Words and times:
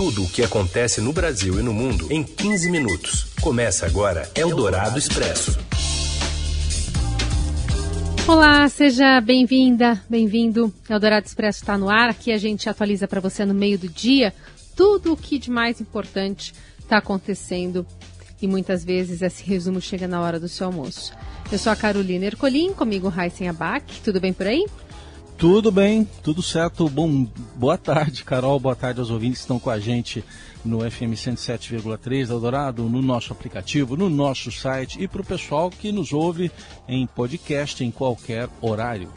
Tudo 0.00 0.24
o 0.24 0.30
que 0.30 0.42
acontece 0.42 0.98
no 0.98 1.12
Brasil 1.12 1.60
e 1.60 1.62
no 1.62 1.74
mundo 1.74 2.10
em 2.10 2.24
15 2.24 2.70
minutos. 2.70 3.34
Começa 3.38 3.84
agora 3.84 4.26
Eldorado 4.34 4.98
Expresso. 4.98 5.58
Olá, 8.26 8.66
seja 8.70 9.20
bem-vinda, 9.20 10.02
bem-vindo. 10.08 10.72
Eldorado 10.88 11.26
Expresso 11.26 11.58
está 11.58 11.76
no 11.76 11.90
ar. 11.90 12.08
Aqui 12.08 12.32
a 12.32 12.38
gente 12.38 12.66
atualiza 12.66 13.06
para 13.06 13.20
você 13.20 13.44
no 13.44 13.52
meio 13.52 13.78
do 13.78 13.88
dia 13.88 14.32
tudo 14.74 15.12
o 15.12 15.16
que 15.18 15.38
de 15.38 15.50
mais 15.50 15.82
importante 15.82 16.54
está 16.78 16.96
acontecendo 16.96 17.86
e 18.40 18.48
muitas 18.48 18.82
vezes 18.82 19.20
esse 19.20 19.44
resumo 19.44 19.82
chega 19.82 20.08
na 20.08 20.22
hora 20.22 20.40
do 20.40 20.48
seu 20.48 20.68
almoço. 20.68 21.12
Eu 21.52 21.58
sou 21.58 21.70
a 21.70 21.76
Carolina 21.76 22.24
Ercolim, 22.24 22.72
comigo 22.72 23.10
Raíssen 23.10 23.50
Abac. 23.50 24.00
Tudo 24.00 24.18
bem 24.18 24.32
por 24.32 24.46
aí? 24.46 24.64
Tudo 25.40 25.72
bem, 25.72 26.06
tudo 26.22 26.42
certo. 26.42 26.86
Bom, 26.86 27.26
boa 27.56 27.78
tarde, 27.78 28.22
Carol. 28.24 28.60
Boa 28.60 28.76
tarde 28.76 29.00
aos 29.00 29.08
ouvintes 29.08 29.38
que 29.38 29.44
estão 29.44 29.58
com 29.58 29.70
a 29.70 29.80
gente 29.80 30.22
no 30.62 30.80
FM 30.80 31.14
107,3 31.16 32.26
da 32.26 32.34
Eldorado, 32.34 32.82
no 32.90 33.00
nosso 33.00 33.32
aplicativo, 33.32 33.96
no 33.96 34.10
nosso 34.10 34.52
site 34.52 35.02
e 35.02 35.08
para 35.08 35.22
o 35.22 35.24
pessoal 35.24 35.70
que 35.70 35.90
nos 35.92 36.12
ouve 36.12 36.52
em 36.86 37.06
podcast 37.06 37.82
em 37.82 37.90
qualquer 37.90 38.50
horário. 38.60 39.10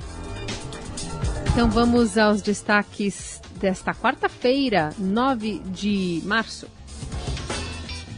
Então 1.51 1.69
vamos 1.69 2.17
aos 2.17 2.41
destaques 2.41 3.41
desta 3.59 3.93
quarta-feira, 3.93 4.91
9 4.97 5.59
de 5.73 6.21
março. 6.23 6.67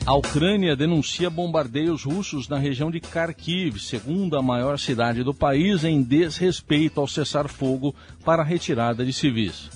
A 0.07 0.13
Ucrânia 0.13 0.75
denuncia 0.75 1.31
bombardeios 1.31 2.03
russos 2.03 2.47
na 2.47 2.59
região 2.59 2.91
de 2.91 2.99
Kharkiv, 2.99 3.79
segunda 3.79 4.39
maior 4.39 4.77
cidade 4.77 5.23
do 5.23 5.33
país, 5.33 5.83
em 5.83 5.99
desrespeito 6.03 7.01
ao 7.01 7.07
cessar-fogo 7.07 7.95
para 8.23 8.43
a 8.43 8.45
retirada 8.45 9.03
de 9.03 9.11
civis. 9.11 9.67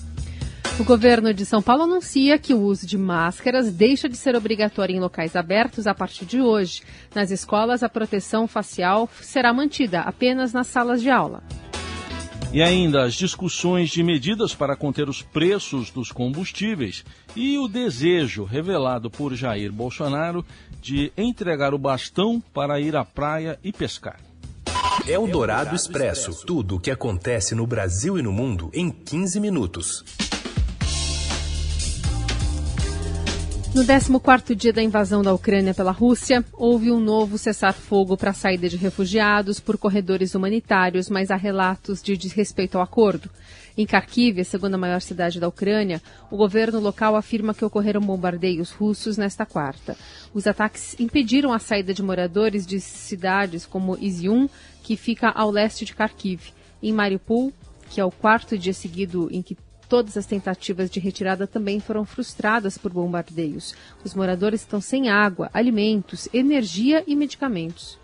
O 0.78 0.84
governo 0.84 1.34
de 1.34 1.44
São 1.44 1.60
Paulo 1.60 1.82
anuncia 1.82 2.38
que 2.38 2.54
o 2.54 2.60
uso 2.60 2.86
de 2.86 2.96
máscaras 2.96 3.72
deixa 3.72 4.08
de 4.08 4.16
ser 4.16 4.36
obrigatório 4.36 4.94
em 4.94 5.00
locais 5.00 5.34
abertos 5.34 5.88
a 5.88 5.94
partir 5.96 6.26
de 6.26 6.40
hoje. 6.40 6.84
Nas 7.12 7.32
escolas, 7.32 7.82
a 7.82 7.88
proteção 7.88 8.46
facial 8.46 9.10
será 9.20 9.52
mantida 9.52 10.02
apenas 10.02 10.52
nas 10.52 10.68
salas 10.68 11.02
de 11.02 11.10
aula. 11.10 11.42
E 12.52 12.60
ainda 12.60 13.04
as 13.04 13.14
discussões 13.14 13.90
de 13.90 14.02
medidas 14.02 14.56
para 14.56 14.74
conter 14.74 15.08
os 15.08 15.22
preços 15.22 15.88
dos 15.90 16.10
combustíveis 16.10 17.04
e 17.36 17.56
o 17.56 17.68
desejo 17.68 18.42
revelado 18.42 19.08
por 19.08 19.34
Jair 19.34 19.72
Bolsonaro 19.72 20.44
de 20.80 21.12
entregar 21.16 21.72
o 21.72 21.78
bastão 21.78 22.42
para 22.52 22.80
ir 22.80 22.96
à 22.96 23.04
praia 23.04 23.56
e 23.62 23.72
pescar. 23.72 24.18
É 25.06 25.16
o 25.16 25.28
Dourado 25.28 25.76
Expresso. 25.76 26.44
Tudo 26.44 26.76
o 26.76 26.80
que 26.80 26.90
acontece 26.90 27.54
no 27.54 27.66
Brasil 27.68 28.18
e 28.18 28.22
no 28.22 28.32
mundo 28.32 28.68
em 28.74 28.90
15 28.90 29.38
minutos. 29.38 30.29
No 33.72 33.84
14º 33.84 34.52
dia 34.56 34.72
da 34.72 34.82
invasão 34.82 35.22
da 35.22 35.32
Ucrânia 35.32 35.72
pela 35.72 35.92
Rússia, 35.92 36.44
houve 36.54 36.90
um 36.90 36.98
novo 36.98 37.38
cessar-fogo 37.38 38.16
para 38.16 38.30
a 38.30 38.34
saída 38.34 38.68
de 38.68 38.76
refugiados 38.76 39.60
por 39.60 39.78
corredores 39.78 40.34
humanitários, 40.34 41.08
mas 41.08 41.30
há 41.30 41.36
relatos 41.36 42.02
de 42.02 42.16
desrespeito 42.16 42.76
ao 42.76 42.82
acordo. 42.82 43.30
Em 43.78 43.86
Kharkiv, 43.86 44.40
a 44.40 44.44
segunda 44.44 44.76
maior 44.76 45.00
cidade 45.00 45.38
da 45.38 45.46
Ucrânia, 45.46 46.02
o 46.32 46.36
governo 46.36 46.80
local 46.80 47.14
afirma 47.14 47.54
que 47.54 47.64
ocorreram 47.64 48.00
bombardeios 48.00 48.72
russos 48.72 49.16
nesta 49.16 49.46
quarta. 49.46 49.96
Os 50.34 50.48
ataques 50.48 50.98
impediram 50.98 51.52
a 51.52 51.60
saída 51.60 51.94
de 51.94 52.02
moradores 52.02 52.66
de 52.66 52.80
cidades 52.80 53.64
como 53.64 53.96
Izium, 54.00 54.48
que 54.82 54.96
fica 54.96 55.28
ao 55.28 55.48
leste 55.48 55.84
de 55.84 55.94
Kharkiv. 55.94 56.52
Em 56.82 56.92
Mariupol, 56.92 57.52
que 57.88 58.00
é 58.00 58.04
o 58.04 58.10
quarto 58.10 58.58
dia 58.58 58.74
seguido 58.74 59.28
em 59.30 59.42
que 59.42 59.56
Todas 59.90 60.16
as 60.16 60.24
tentativas 60.24 60.88
de 60.88 61.00
retirada 61.00 61.48
também 61.48 61.80
foram 61.80 62.04
frustradas 62.04 62.78
por 62.78 62.92
bombardeios. 62.92 63.74
Os 64.04 64.14
moradores 64.14 64.60
estão 64.60 64.80
sem 64.80 65.08
água, 65.08 65.50
alimentos, 65.52 66.28
energia 66.32 67.02
e 67.08 67.16
medicamentos. 67.16 67.98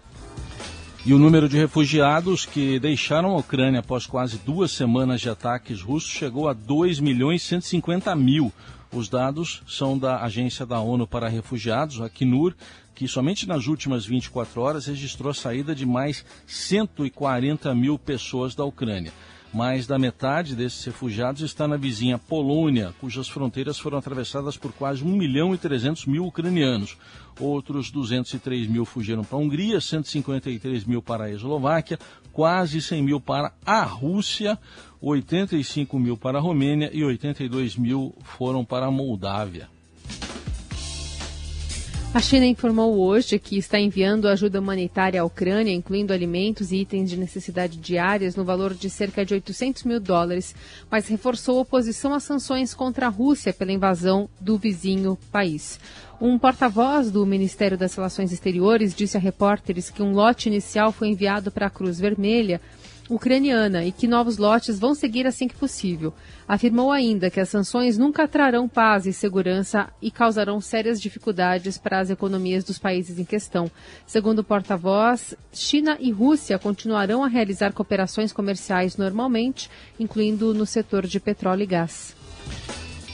E 1.04 1.14
o 1.14 1.18
número 1.18 1.48
de 1.48 1.56
refugiados 1.56 2.44
que 2.44 2.80
deixaram 2.80 3.30
a 3.30 3.38
Ucrânia 3.38 3.78
após 3.78 4.04
quase 4.04 4.36
duas 4.38 4.72
semanas 4.72 5.20
de 5.20 5.30
ataques 5.30 5.80
russos 5.80 6.10
chegou 6.10 6.48
a 6.48 6.52
2 6.52 6.98
milhões 6.98 7.42
e 7.42 7.46
150 7.46 8.16
mil. 8.16 8.52
Os 8.92 9.08
dados 9.08 9.62
são 9.68 9.96
da 9.96 10.24
Agência 10.24 10.66
da 10.66 10.80
ONU 10.80 11.06
para 11.06 11.28
Refugiados, 11.28 12.00
a 12.00 12.06
Acnur, 12.06 12.52
que 12.96 13.06
somente 13.06 13.46
nas 13.46 13.68
últimas 13.68 14.04
24 14.04 14.60
horas 14.60 14.86
registrou 14.86 15.30
a 15.30 15.34
saída 15.34 15.72
de 15.72 15.86
mais 15.86 16.24
140 16.48 17.72
mil 17.76 17.96
pessoas 17.96 18.56
da 18.56 18.64
Ucrânia. 18.64 19.12
Mais 19.56 19.86
da 19.86 19.98
metade 19.98 20.54
desses 20.54 20.84
refugiados 20.84 21.40
está 21.40 21.66
na 21.66 21.78
vizinha 21.78 22.18
Polônia, 22.18 22.92
cujas 23.00 23.26
fronteiras 23.26 23.78
foram 23.78 23.96
atravessadas 23.96 24.54
por 24.54 24.70
quase 24.70 25.02
1 25.02 25.06
milhão 25.08 25.54
e 25.54 25.56
300 25.56 26.04
mil 26.04 26.26
ucranianos. 26.26 26.98
Outros 27.40 27.90
203 27.90 28.66
mil 28.66 28.84
fugiram 28.84 29.24
para 29.24 29.38
a 29.38 29.40
Hungria, 29.40 29.80
153 29.80 30.84
mil 30.84 31.00
para 31.00 31.24
a 31.24 31.30
Eslováquia, 31.30 31.98
quase 32.34 32.82
100 32.82 33.02
mil 33.02 33.18
para 33.18 33.50
a 33.64 33.82
Rússia, 33.82 34.58
85 35.00 35.98
mil 35.98 36.18
para 36.18 36.36
a 36.36 36.42
Romênia 36.42 36.90
e 36.92 37.02
82 37.02 37.76
mil 37.76 38.14
foram 38.24 38.62
para 38.62 38.84
a 38.84 38.90
Moldávia. 38.90 39.74
A 42.16 42.20
China 42.22 42.46
informou 42.46 42.96
hoje 42.96 43.38
que 43.38 43.58
está 43.58 43.78
enviando 43.78 44.26
ajuda 44.26 44.58
humanitária 44.58 45.20
à 45.20 45.24
Ucrânia, 45.26 45.70
incluindo 45.70 46.14
alimentos 46.14 46.72
e 46.72 46.76
itens 46.76 47.10
de 47.10 47.16
necessidade 47.18 47.76
diárias, 47.76 48.34
no 48.34 48.42
valor 48.42 48.72
de 48.72 48.88
cerca 48.88 49.22
de 49.22 49.34
800 49.34 49.82
mil 49.82 50.00
dólares, 50.00 50.54
mas 50.90 51.08
reforçou 51.08 51.60
oposição 51.60 52.14
às 52.14 52.22
sanções 52.22 52.72
contra 52.72 53.04
a 53.04 53.10
Rússia 53.10 53.52
pela 53.52 53.70
invasão 53.70 54.30
do 54.40 54.56
vizinho 54.56 55.18
país. 55.30 55.78
Um 56.18 56.38
porta-voz 56.38 57.10
do 57.10 57.26
Ministério 57.26 57.76
das 57.76 57.94
Relações 57.94 58.32
Exteriores 58.32 58.94
disse 58.94 59.18
a 59.18 59.20
repórteres 59.20 59.90
que 59.90 60.02
um 60.02 60.12
lote 60.12 60.48
inicial 60.48 60.92
foi 60.92 61.08
enviado 61.08 61.50
para 61.50 61.66
a 61.66 61.70
Cruz 61.70 62.00
Vermelha 62.00 62.62
ucraniana 63.08 63.84
e 63.84 63.92
que 63.92 64.06
novos 64.06 64.36
lotes 64.36 64.78
vão 64.78 64.94
seguir 64.94 65.26
assim 65.26 65.48
que 65.48 65.56
possível. 65.56 66.12
Afirmou 66.46 66.90
ainda 66.90 67.30
que 67.30 67.40
as 67.40 67.48
sanções 67.48 67.96
nunca 67.98 68.28
trarão 68.28 68.68
paz 68.68 69.06
e 69.06 69.12
segurança 69.12 69.88
e 70.00 70.10
causarão 70.10 70.60
sérias 70.60 71.00
dificuldades 71.00 71.78
para 71.78 72.00
as 72.00 72.10
economias 72.10 72.64
dos 72.64 72.78
países 72.78 73.18
em 73.18 73.24
questão. 73.24 73.70
Segundo 74.06 74.40
o 74.40 74.44
porta-voz, 74.44 75.34
China 75.52 75.96
e 76.00 76.10
Rússia 76.10 76.58
continuarão 76.58 77.24
a 77.24 77.28
realizar 77.28 77.72
cooperações 77.72 78.32
comerciais 78.32 78.96
normalmente, 78.96 79.70
incluindo 79.98 80.52
no 80.52 80.66
setor 80.66 81.06
de 81.06 81.20
petróleo 81.20 81.62
e 81.62 81.66
gás. 81.66 82.25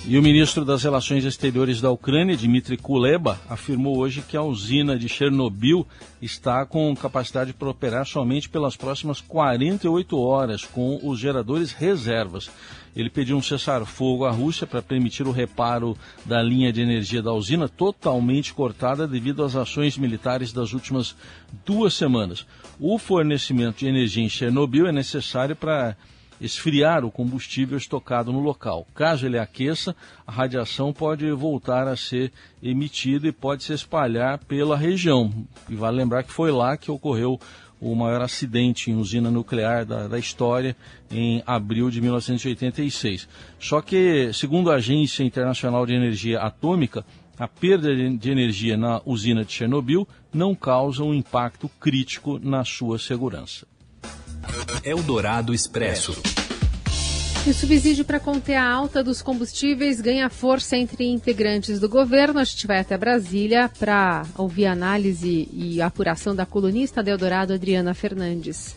E 0.04 0.18
o 0.18 0.22
ministro 0.22 0.64
das 0.64 0.82
Relações 0.82 1.24
Exteriores 1.24 1.80
da 1.80 1.88
Ucrânia, 1.88 2.36
Dmitry 2.36 2.76
Kuleba, 2.76 3.40
afirmou 3.48 3.98
hoje 3.98 4.20
que 4.20 4.36
a 4.36 4.42
usina 4.42 4.98
de 4.98 5.08
Chernobyl 5.08 5.86
está 6.20 6.66
com 6.66 6.94
capacidade 6.96 7.52
para 7.52 7.70
operar 7.70 8.04
somente 8.04 8.48
pelas 8.48 8.76
próximas 8.76 9.20
48 9.20 10.18
horas, 10.18 10.64
com 10.64 10.98
os 11.04 11.20
geradores 11.20 11.70
reservas. 11.70 12.50
Ele 12.96 13.08
pediu 13.08 13.36
um 13.36 13.42
cessar-fogo 13.42 14.24
à 14.24 14.32
Rússia 14.32 14.66
para 14.66 14.82
permitir 14.82 15.22
o 15.22 15.30
reparo 15.30 15.96
da 16.26 16.42
linha 16.42 16.72
de 16.72 16.82
energia 16.82 17.22
da 17.22 17.32
usina, 17.32 17.68
totalmente 17.68 18.52
cortada 18.52 19.06
devido 19.06 19.44
às 19.44 19.54
ações 19.54 19.96
militares 19.96 20.52
das 20.52 20.72
últimas 20.72 21.14
duas 21.64 21.94
semanas. 21.94 22.44
O 22.78 22.98
fornecimento 22.98 23.78
de 23.78 23.86
energia 23.86 24.24
em 24.24 24.28
Chernobyl 24.28 24.88
é 24.88 24.92
necessário 24.92 25.54
para 25.54 25.96
esfriar 26.42 27.04
o 27.04 27.10
combustível 27.10 27.78
estocado 27.78 28.32
no 28.32 28.40
local. 28.40 28.86
Caso 28.94 29.24
ele 29.24 29.38
aqueça, 29.38 29.94
a 30.26 30.32
radiação 30.32 30.92
pode 30.92 31.30
voltar 31.30 31.86
a 31.86 31.96
ser 31.96 32.32
emitida 32.60 33.28
e 33.28 33.32
pode 33.32 33.62
se 33.62 33.72
espalhar 33.72 34.38
pela 34.38 34.76
região. 34.76 35.32
E 35.68 35.74
vale 35.76 35.98
lembrar 35.98 36.24
que 36.24 36.32
foi 36.32 36.50
lá 36.50 36.76
que 36.76 36.90
ocorreu 36.90 37.38
o 37.80 37.94
maior 37.94 38.22
acidente 38.22 38.90
em 38.90 38.94
usina 38.94 39.30
nuclear 39.30 39.84
da, 39.84 40.06
da, 40.06 40.18
história 40.18 40.76
em 41.10 41.42
abril 41.44 41.90
de 41.90 42.00
1986. 42.00 43.28
Só 43.58 43.80
que, 43.80 44.30
segundo 44.32 44.70
a 44.70 44.76
Agência 44.76 45.24
Internacional 45.24 45.84
de 45.84 45.94
Energia 45.94 46.40
Atômica, 46.40 47.04
a 47.36 47.48
perda 47.48 47.92
de 47.92 48.30
energia 48.30 48.76
na 48.76 49.00
usina 49.04 49.44
de 49.44 49.52
Chernobyl 49.52 50.06
não 50.32 50.54
causa 50.54 51.02
um 51.02 51.12
impacto 51.12 51.68
crítico 51.80 52.38
na 52.38 52.64
sua 52.64 53.00
segurança. 53.00 53.66
Eldorado 54.84 55.54
Expresso. 55.54 56.20
E 57.44 57.50
o 57.50 57.54
subsídio 57.54 58.04
para 58.04 58.20
conter 58.20 58.54
a 58.54 58.70
alta 58.70 59.02
dos 59.02 59.20
combustíveis 59.20 60.00
ganha 60.00 60.30
força 60.30 60.76
entre 60.76 61.04
integrantes 61.06 61.80
do 61.80 61.88
governo. 61.88 62.38
A 62.38 62.44
gente 62.44 62.66
vai 62.68 62.78
até 62.78 62.96
Brasília 62.96 63.68
para 63.78 64.24
ouvir 64.38 64.66
análise 64.66 65.48
e 65.52 65.82
apuração 65.82 66.36
da 66.36 66.46
colunista 66.46 67.02
de 67.02 67.10
Eldorado, 67.10 67.52
Adriana 67.52 67.94
Fernandes. 67.94 68.76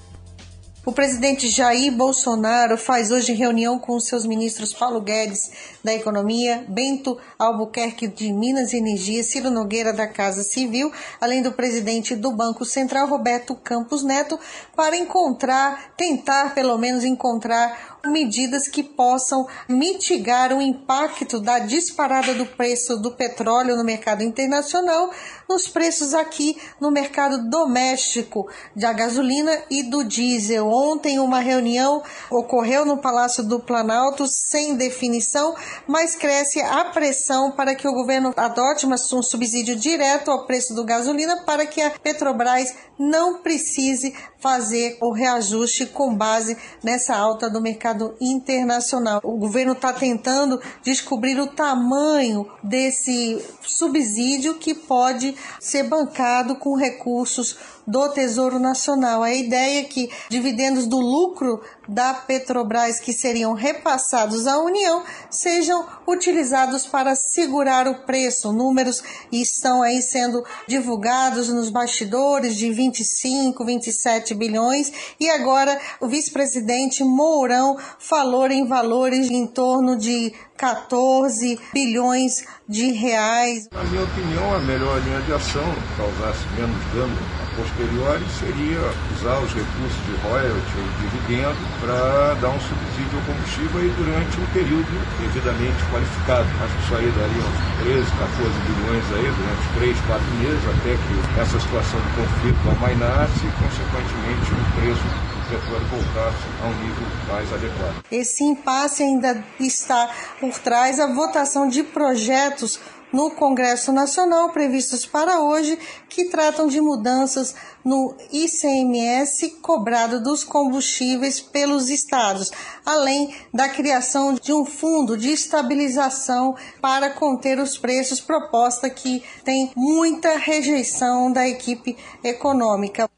O 0.86 0.92
presidente 0.92 1.48
Jair 1.48 1.92
Bolsonaro 1.92 2.78
faz 2.78 3.10
hoje 3.10 3.34
reunião 3.34 3.80
com 3.80 4.00
seus 4.00 4.24
ministros 4.24 4.72
Paulo 4.72 5.02
Guedes 5.02 5.50
da 5.84 5.92
Economia, 5.92 6.64
Bento 6.70 7.18
Albuquerque 7.40 8.08
de 8.08 8.32
Minas 8.32 8.72
e 8.72 8.78
Energia, 8.78 9.24
Ciro 9.24 9.50
Nogueira 9.50 9.92
da 9.92 10.06
Casa 10.06 10.44
Civil, 10.44 10.92
além 11.20 11.42
do 11.42 11.52
presidente 11.52 12.16
do 12.16 12.32
Banco 12.32 12.64
Central, 12.64 13.08
Roberto 13.08 13.56
Campos 13.56 14.04
Neto, 14.04 14.40
para 14.76 14.96
encontrar, 14.96 15.96
tentar 15.98 16.54
pelo 16.54 16.78
menos 16.78 17.04
encontrar 17.04 17.94
medidas 18.07 18.68
que 18.68 18.84
possam 18.84 19.48
mitigar 19.68 20.54
o 20.54 20.62
impacto 20.62 21.40
da 21.40 21.60
disparada 21.60 22.34
do 22.34 22.46
preço 22.46 22.98
do 22.98 23.12
petróleo 23.12 23.75
no 23.75 23.84
mercado 23.84 24.24
internacional, 24.24 25.12
nos 25.50 25.68
preços 25.68 26.13
aqui 26.13 26.57
no 26.80 26.92
mercado 26.92 27.50
doméstico 27.50 28.48
da 28.75 28.94
gasolina 28.94 29.52
e 29.69 29.84
do 29.84 30.04
diesel. 30.04 30.68
Ontem 30.68 31.19
uma 31.19 31.40
reunião 31.40 32.02
ocorreu 32.30 32.86
no 32.86 32.98
Palácio 32.98 33.44
do 33.44 33.60
Planalto 33.60 34.25
sem 34.28 34.75
definição, 34.75 35.56
mas 35.88 36.16
cresce 36.16 36.62
a 36.62 36.86
pressão 36.86 37.52
para 37.52 37.75
que 37.75 37.88
o 37.88 37.94
governo 37.94 38.34
adote 38.36 38.86
um 38.86 39.24
subsídio 39.24 39.75
direto 39.75 40.31
ao 40.31 40.46
preço 40.46 40.74
do 40.74 40.84
gasolina 40.84 41.44
para 41.44 41.66
que 41.66 41.81
a 41.81 41.92
Petrobras 41.92 42.74
não 42.98 43.42
precise 43.42 44.16
fazer 44.45 45.00
o 45.01 45.12
reajuste 45.12 45.88
com 45.88 46.13
base 46.13 46.56
nessa 46.83 47.15
alta 47.15 47.50
do 47.50 47.59
mercado 47.59 48.15
internacional. 48.21 49.19
O 49.24 49.38
governo 49.38 49.71
está 49.71 49.92
tentando 49.92 50.62
descobrir 50.83 51.39
o 51.39 51.47
tamanho 51.47 52.47
desse 52.62 53.44
subsídio 53.63 54.59
que 54.59 54.75
pode 54.75 55.36
ser 55.59 55.89
bancado 55.89 56.57
com 56.57 56.75
recursos 56.75 57.57
do 57.88 58.10
Tesouro 58.10 58.60
Nacional. 58.60 59.24
A 59.24 59.34
ideia 59.34 59.82
é 59.82 59.84
que 59.84 60.10
dividendos 60.30 60.86
do 60.86 61.00
lucro 61.00 61.62
da 61.88 62.14
Petrobras 62.14 63.00
que 63.00 63.14
seriam 63.14 63.54
repassados 63.54 64.48
à 64.48 64.58
União 64.60 65.04
sejam 65.30 65.86
utilizados 66.08 66.86
para 66.86 67.16
segurar 67.16 67.88
o 67.88 68.06
preço. 68.06 68.52
Números 68.52 69.04
estão 69.32 69.82
aí 69.82 70.02
sendo 70.02 70.44
divulgados 70.68 71.50
nos 71.50 71.70
bastidores 71.70 72.56
de 72.56 72.72
25, 72.72 73.64
27 73.64 74.34
bilhões 74.34 74.92
e 75.20 75.30
agora 75.30 75.80
o 76.00 76.08
vice-presidente 76.08 77.04
Mourão 77.04 77.78
falou 78.00 78.48
em 78.48 78.68
valores 78.68 79.30
em 79.31 79.48
torno 79.48 79.96
de 79.96 80.34
14 80.58 81.60
bilhões 81.74 82.46
de 82.68 82.92
reais. 82.92 83.68
Na 83.72 83.84
minha 83.84 84.04
opinião, 84.04 84.54
a 84.54 84.60
melhor 84.60 85.02
linha 85.02 85.22
de 85.22 85.34
ação 85.34 85.64
causasse 85.98 86.46
menos 86.58 86.84
dano 86.94 87.44
posteriori 87.56 88.24
seria 88.40 88.80
usar 89.16 89.40
os 89.40 89.52
recursos 89.54 90.00
de 90.06 90.13
royalty 90.22 90.74
ou 90.78 90.88
dividendo 91.02 91.57
para 91.80 92.36
dar 92.36 92.50
um 92.50 92.60
subsídio 92.60 93.16
ao 93.16 93.24
combustível 93.25 93.81
aí 93.81 93.92
durante 93.98 94.40
um 94.40 94.48
período 94.52 94.92
devidamente 95.19 95.80
qualificado. 95.90 96.48
Acho 96.62 96.75
que 96.75 96.84
isso 96.84 96.96
aí 96.96 97.10
daria 97.16 97.44
uns 97.48 97.60
13, 97.84 98.12
14 98.12 98.52
bilhões 98.68 99.06
aí 99.16 99.28
durante 99.31 99.66
3, 99.75 100.00
4 100.06 100.34
meses, 100.44 100.63
até 100.68 100.92
que 101.00 101.13
essa 101.40 101.60
situação 101.60 102.00
de 102.00 102.10
conflito 102.19 102.62
amainasse 102.75 103.40
e, 103.40 103.52
consequentemente, 103.56 104.48
o 104.52 104.62
preço 104.75 105.06
do 105.07 105.36
petróleo 105.50 105.88
voltasse 105.92 106.44
a 106.62 106.66
um 106.68 106.75
nível 106.84 107.07
mais 107.28 107.54
adequado. 107.54 107.96
Esse 108.12 108.44
impasse 108.44 109.04
ainda 109.04 109.44
está 109.60 110.10
por 110.40 110.57
trás 110.60 110.98
da 110.98 111.07
votação 111.07 111.68
de 111.68 111.84
projetos 111.84 112.80
no 113.16 113.32
Congresso 113.32 113.94
Nacional 113.94 114.50
previstos 114.50 115.06
para 115.06 115.40
hoje, 115.40 115.80
que 116.10 116.26
tratam 116.26 116.68
de 116.68 116.82
mudanças 116.82 117.56
no 117.84 118.14
ICMS 118.30 119.62
cobrado 119.62 120.22
dos 120.22 120.44
combustíveis 120.44 121.40
pelos 121.40 121.90
estados, 121.90 122.52
além 122.86 123.34
da 123.54 123.70
criação 123.70 124.34
de 124.34 124.52
um 124.52 124.66
fundo 124.66 125.18
de 125.18 125.30
estabilização 125.30 126.58
para 126.82 127.10
conter 127.12 127.58
os 127.58 127.78
preços, 127.78 128.20
proposta 128.20 128.90
que 128.90 129.24
tem 129.46 129.72
muita 129.78 130.38
rejeição 130.38 131.32
da 131.32 131.48
equipe 131.48 131.96
econômica. 132.22 133.10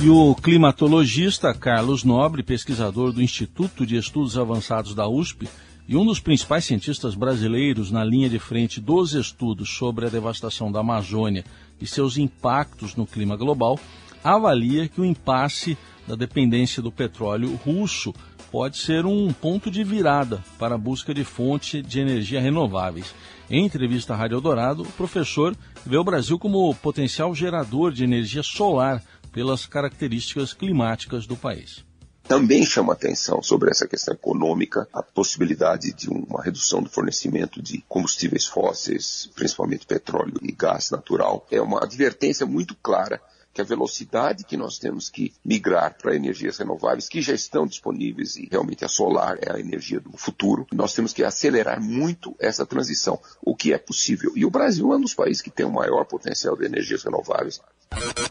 E 0.00 0.08
o 0.08 0.34
climatologista 0.34 1.52
Carlos 1.52 2.02
Nobre, 2.02 2.42
pesquisador 2.42 3.12
do 3.12 3.22
Instituto 3.22 3.86
de 3.86 3.96
Estudos 3.96 4.38
Avançados 4.38 4.94
da 4.94 5.06
USP, 5.06 5.48
e 5.88 5.96
um 5.96 6.04
dos 6.04 6.20
principais 6.20 6.64
cientistas 6.64 7.14
brasileiros 7.14 7.90
na 7.90 8.04
linha 8.04 8.28
de 8.28 8.38
frente 8.38 8.80
dos 8.80 9.14
estudos 9.14 9.70
sobre 9.70 10.06
a 10.06 10.08
devastação 10.08 10.70
da 10.70 10.80
Amazônia 10.80 11.44
e 11.80 11.86
seus 11.86 12.16
impactos 12.16 12.94
no 12.94 13.06
clima 13.06 13.36
global, 13.36 13.78
avalia 14.22 14.88
que 14.88 15.00
o 15.00 15.04
impasse 15.04 15.76
da 16.06 16.14
dependência 16.14 16.82
do 16.82 16.92
petróleo 16.92 17.54
russo 17.64 18.14
pode 18.50 18.76
ser 18.76 19.06
um 19.06 19.32
ponto 19.32 19.70
de 19.70 19.82
virada 19.82 20.44
para 20.58 20.74
a 20.74 20.78
busca 20.78 21.14
de 21.14 21.24
fontes 21.24 21.82
de 21.82 22.00
energia 22.00 22.40
renováveis. 22.40 23.14
Em 23.50 23.64
entrevista 23.64 24.12
à 24.12 24.16
Rádio 24.16 24.36
Eldorado, 24.36 24.82
o 24.82 24.92
professor 24.92 25.56
vê 25.84 25.96
o 25.96 26.04
Brasil 26.04 26.38
como 26.38 26.74
potencial 26.76 27.34
gerador 27.34 27.92
de 27.92 28.04
energia 28.04 28.42
solar 28.42 29.02
pelas 29.32 29.66
características 29.66 30.52
climáticas 30.52 31.26
do 31.26 31.36
país. 31.36 31.84
Também 32.26 32.64
chama 32.64 32.92
atenção 32.92 33.42
sobre 33.42 33.70
essa 33.70 33.86
questão 33.86 34.14
econômica, 34.14 34.88
a 34.92 35.02
possibilidade 35.02 35.92
de 35.92 36.08
uma 36.08 36.42
redução 36.42 36.82
do 36.82 36.88
fornecimento 36.88 37.60
de 37.60 37.84
combustíveis 37.88 38.46
fósseis, 38.46 39.30
principalmente 39.34 39.86
petróleo 39.86 40.34
e 40.40 40.52
gás 40.52 40.90
natural. 40.90 41.46
É 41.50 41.60
uma 41.60 41.82
advertência 41.82 42.46
muito 42.46 42.74
clara 42.76 43.20
que 43.52 43.60
a 43.60 43.64
velocidade 43.64 44.44
que 44.44 44.56
nós 44.56 44.78
temos 44.78 45.10
que 45.10 45.32
migrar 45.44 45.96
para 46.00 46.16
energias 46.16 46.56
renováveis, 46.58 47.08
que 47.08 47.20
já 47.20 47.34
estão 47.34 47.66
disponíveis 47.66 48.36
e 48.36 48.48
realmente 48.50 48.84
a 48.84 48.88
solar 48.88 49.38
é 49.40 49.52
a 49.52 49.60
energia 49.60 50.00
do 50.00 50.16
futuro, 50.16 50.66
nós 50.72 50.94
temos 50.94 51.12
que 51.12 51.22
acelerar 51.22 51.80
muito 51.80 52.34
essa 52.38 52.64
transição, 52.64 53.20
o 53.42 53.54
que 53.54 53.72
é 53.72 53.78
possível. 53.78 54.32
E 54.34 54.44
o 54.44 54.50
Brasil 54.50 54.92
é 54.92 54.96
um 54.96 55.00
dos 55.00 55.14
países 55.14 55.42
que 55.42 55.50
tem 55.50 55.66
o 55.66 55.72
maior 55.72 56.04
potencial 56.04 56.56
de 56.56 56.64
energias 56.64 57.02
renováveis. 57.02 57.60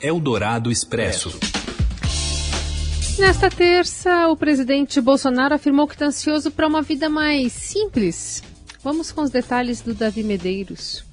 Eldorado 0.02 0.72
Expresso. 0.72 1.30
Nesta 3.22 3.52
terça, 3.52 4.30
o 4.30 4.36
presidente 4.36 5.00
Bolsonaro 5.00 5.54
afirmou 5.54 5.88
que 5.88 5.94
está 5.94 6.08
ansioso 6.08 6.50
para 6.50 6.68
uma 6.68 6.82
vida 6.82 7.08
mais 7.08 7.54
simples. 7.54 8.42
Vamos 8.84 9.12
com 9.12 9.22
os 9.22 9.30
detalhes 9.30 9.80
do 9.80 9.94
Davi 9.94 10.24
Medeiros. 10.24 11.06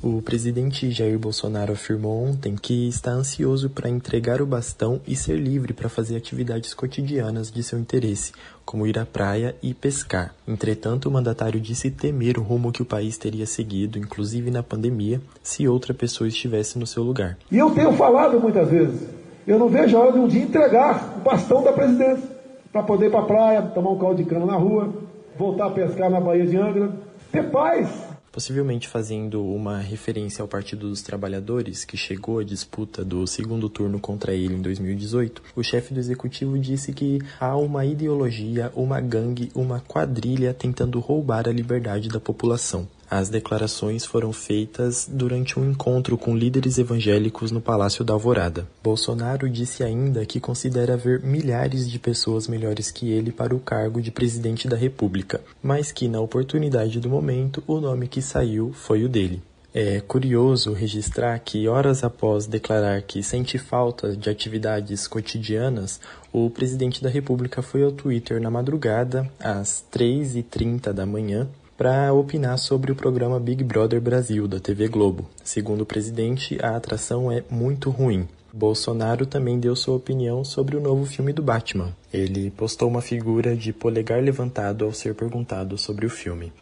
O 0.00 0.22
presidente 0.22 0.92
Jair 0.92 1.18
Bolsonaro 1.18 1.72
afirmou 1.72 2.24
ontem 2.24 2.54
que 2.54 2.86
está 2.86 3.10
ansioso 3.10 3.68
para 3.68 3.90
entregar 3.90 4.40
o 4.40 4.46
bastão 4.46 5.00
e 5.08 5.16
ser 5.16 5.38
livre 5.40 5.72
para 5.72 5.88
fazer 5.88 6.14
atividades 6.14 6.72
cotidianas 6.72 7.50
de 7.50 7.64
seu 7.64 7.80
interesse, 7.80 8.30
como 8.64 8.86
ir 8.86 8.96
à 8.96 9.04
praia 9.04 9.56
e 9.60 9.74
pescar. 9.74 10.36
Entretanto, 10.46 11.08
o 11.08 11.12
mandatário 11.12 11.60
disse 11.60 11.90
temer 11.90 12.38
o 12.38 12.42
rumo 12.42 12.70
que 12.70 12.82
o 12.82 12.86
país 12.86 13.18
teria 13.18 13.44
seguido, 13.44 13.98
inclusive 13.98 14.52
na 14.52 14.62
pandemia, 14.62 15.20
se 15.42 15.66
outra 15.66 15.92
pessoa 15.92 16.28
estivesse 16.28 16.78
no 16.78 16.86
seu 16.86 17.02
lugar. 17.02 17.36
E 17.50 17.58
eu 17.58 17.72
tenho 17.72 17.92
falado 17.94 18.38
muitas 18.38 18.70
vezes 18.70 19.25
eu 19.46 19.58
não 19.58 19.68
vejo 19.68 19.96
a 19.96 20.00
hora 20.00 20.12
de 20.12 20.18
um 20.18 20.26
dia 20.26 20.42
entregar 20.42 21.14
o 21.18 21.20
bastão 21.20 21.62
da 21.62 21.72
presidência 21.72 22.28
para 22.72 22.82
poder 22.82 23.06
ir 23.06 23.10
para 23.10 23.20
a 23.20 23.24
praia, 23.24 23.62
tomar 23.62 23.90
um 23.90 23.98
caldo 23.98 24.22
de 24.22 24.28
cana 24.28 24.44
na 24.44 24.56
rua, 24.56 24.92
voltar 25.38 25.66
a 25.66 25.70
pescar 25.70 26.10
na 26.10 26.20
Baía 26.20 26.46
de 26.46 26.56
Angra, 26.56 26.92
ter 27.30 27.50
paz. 27.50 27.88
Possivelmente 28.32 28.86
fazendo 28.86 29.42
uma 29.42 29.78
referência 29.78 30.42
ao 30.42 30.48
Partido 30.48 30.90
dos 30.90 31.00
Trabalhadores, 31.00 31.86
que 31.86 31.96
chegou 31.96 32.38
à 32.38 32.44
disputa 32.44 33.02
do 33.02 33.26
segundo 33.26 33.66
turno 33.70 33.98
contra 33.98 34.34
ele 34.34 34.54
em 34.54 34.60
2018, 34.60 35.42
o 35.56 35.62
chefe 35.62 35.94
do 35.94 36.00
executivo 36.00 36.58
disse 36.58 36.92
que 36.92 37.18
há 37.40 37.56
uma 37.56 37.86
ideologia, 37.86 38.70
uma 38.74 39.00
gangue, 39.00 39.50
uma 39.54 39.80
quadrilha 39.80 40.52
tentando 40.52 41.00
roubar 41.00 41.48
a 41.48 41.52
liberdade 41.52 42.10
da 42.10 42.20
população. 42.20 42.86
As 43.10 43.28
declarações 43.28 44.04
foram 44.04 44.32
feitas 44.32 45.08
durante 45.10 45.58
um 45.58 45.70
encontro 45.70 46.18
com 46.18 46.36
líderes 46.36 46.76
evangélicos 46.76 47.50
no 47.50 47.60
Palácio 47.60 48.04
da 48.04 48.12
Alvorada. 48.12 48.66
Bolsonaro 48.82 49.48
disse 49.48 49.84
ainda 49.84 50.26
que 50.26 50.40
considera 50.40 50.96
ver 50.96 51.22
milhares 51.22 51.88
de 51.88 51.98
pessoas 51.98 52.48
melhores 52.48 52.90
que 52.90 53.10
ele 53.10 53.30
para 53.30 53.54
o 53.54 53.60
cargo 53.60 54.02
de 54.02 54.10
presidente 54.10 54.66
da 54.66 54.76
República, 54.76 55.40
mas 55.62 55.92
que, 55.92 56.08
na 56.08 56.20
oportunidade 56.20 56.98
do 56.98 57.08
momento, 57.08 57.62
o 57.66 57.80
nome 57.80 58.08
que 58.08 58.20
saiu 58.20 58.72
foi 58.72 59.04
o 59.04 59.08
dele. 59.08 59.42
É 59.78 60.00
curioso 60.00 60.72
registrar 60.72 61.38
que, 61.38 61.68
horas 61.68 62.02
após 62.02 62.46
declarar 62.46 63.02
que 63.02 63.22
sente 63.22 63.58
falta 63.58 64.16
de 64.16 64.30
atividades 64.30 65.06
cotidianas, 65.06 66.00
o 66.32 66.48
presidente 66.48 67.02
da 67.02 67.10
República 67.10 67.60
foi 67.60 67.82
ao 67.82 67.92
Twitter 67.92 68.40
na 68.40 68.50
madrugada, 68.50 69.30
às 69.38 69.84
3h30 69.92 70.94
da 70.94 71.04
manhã, 71.04 71.46
para 71.76 72.12
opinar 72.12 72.58
sobre 72.58 72.90
o 72.90 72.96
programa 72.96 73.38
Big 73.38 73.62
Brother 73.62 74.00
Brasil 74.00 74.48
da 74.48 74.58
TV 74.58 74.88
Globo. 74.88 75.28
Segundo 75.44 75.82
o 75.82 75.86
presidente, 75.86 76.58
a 76.62 76.76
atração 76.76 77.30
é 77.30 77.44
muito 77.50 77.90
ruim. 77.90 78.26
Bolsonaro 78.52 79.26
também 79.26 79.60
deu 79.60 79.76
sua 79.76 79.96
opinião 79.96 80.42
sobre 80.42 80.76
o 80.76 80.80
novo 80.80 81.04
filme 81.04 81.32
do 81.32 81.42
Batman. 81.42 81.94
Ele 82.10 82.50
postou 82.50 82.88
uma 82.88 83.02
figura 83.02 83.54
de 83.54 83.72
polegar 83.72 84.22
levantado 84.22 84.86
ao 84.86 84.92
ser 84.92 85.14
perguntado 85.14 85.76
sobre 85.76 86.06
o 86.06 86.10
filme. 86.10 86.52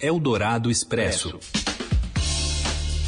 Eldorado 0.00 0.70
Expresso. 0.70 1.38